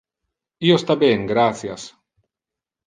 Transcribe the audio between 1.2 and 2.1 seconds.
gratias.